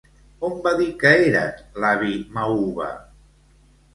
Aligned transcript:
On 0.47 0.53
va 0.67 0.71
dir 0.79 0.87
que 1.03 1.11
eren, 1.25 1.59
l'avi 1.83 2.15
Mauva? 2.37 2.87